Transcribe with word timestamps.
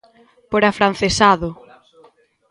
Por 0.51 0.61
afrancesado! 0.71 1.49